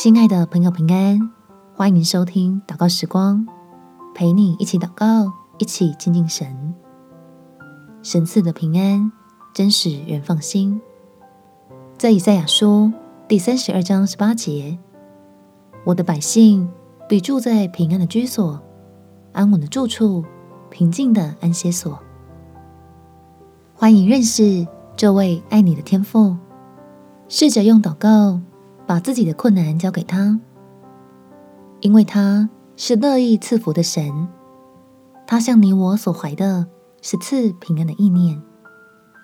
[0.00, 1.28] 亲爱的朋友，平安！
[1.74, 3.44] 欢迎收听祷告时光，
[4.14, 6.72] 陪你一起祷告，一起亲近神。
[8.00, 9.10] 神赐的平安，
[9.52, 10.80] 真使人放心。
[11.98, 12.92] 在以赛亚书
[13.26, 14.78] 第三十二章十八节，
[15.84, 16.70] 我的百姓
[17.08, 18.62] 必住在平安的居所，
[19.32, 20.24] 安稳的住处，
[20.70, 21.98] 平静的安歇所。
[23.74, 24.64] 欢迎认识
[24.96, 26.36] 这位爱你的天父，
[27.28, 28.40] 试着用祷告
[28.88, 30.40] 把自己的困难交给他，
[31.80, 34.26] 因为他是乐意赐福的神。
[35.26, 36.66] 他向你我所怀的
[37.02, 38.42] 是赐平安的意念。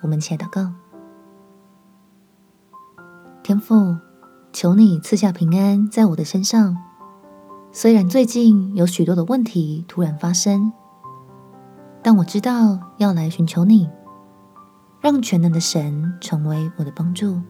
[0.03, 0.71] 我们且祷告：
[3.43, 3.97] 天父，
[4.53, 6.77] 求你赐下平安在我的身上。
[7.73, 10.71] 虽然最近有许多的问题突然发生，
[12.03, 13.89] 但我知道要来寻求你。
[15.01, 17.41] 让全能的神成为我的帮助，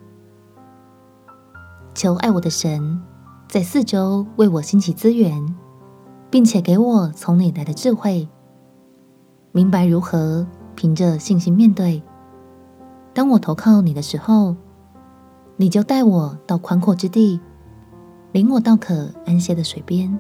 [1.95, 3.01] 求爱我的神
[3.49, 5.57] 在四周为我兴起资源，
[6.29, 8.29] 并且给我从你来的智慧，
[9.53, 12.03] 明白如何凭着信心面对。
[13.13, 14.57] 当我投靠你的时候，
[15.57, 17.41] 你就带我到宽阔之地，
[18.33, 20.19] 领我到可安歇的水边，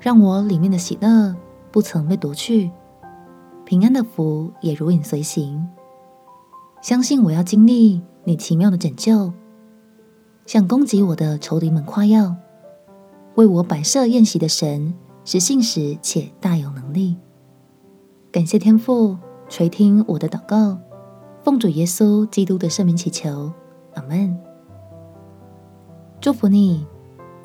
[0.00, 1.36] 让我里面的喜乐
[1.70, 2.70] 不曾被夺去。
[3.64, 5.64] 平安的福也如影随形，
[6.82, 9.32] 相信我要经历你奇妙的拯救，
[10.50, 12.34] 向攻击我的仇敌们夸耀，
[13.36, 14.92] 为我摆设宴席的神
[15.24, 17.16] 是信实且大有能力。
[18.32, 19.16] 感谢天父
[19.48, 20.76] 垂听我的祷告，
[21.44, 23.52] 奉主耶稣基督的圣名祈求，
[23.94, 24.36] 阿门。
[26.20, 26.84] 祝福你，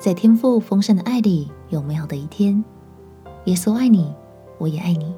[0.00, 2.64] 在天父丰盛的爱里有美好的一天。
[3.44, 4.12] 耶稣爱你，
[4.58, 5.14] 我也爱你。